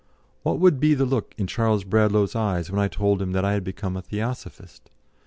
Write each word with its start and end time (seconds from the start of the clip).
What 0.41 0.57
would 0.57 0.79
be 0.79 0.95
the 0.95 1.05
look 1.05 1.35
in 1.37 1.45
Charles 1.45 1.83
Bradlaugh's 1.83 2.35
eyes 2.35 2.71
when 2.71 2.79
I 2.81 2.87
told 2.87 3.21
him 3.21 3.33
that 3.33 3.45
I 3.45 3.53
had 3.53 3.63
become 3.63 3.95
a 3.95 4.01
Theosophist? 4.01 4.89